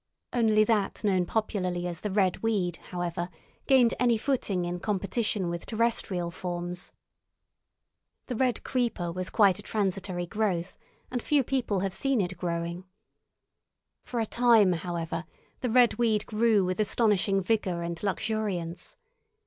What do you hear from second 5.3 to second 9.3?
with terrestrial forms. The red creeper was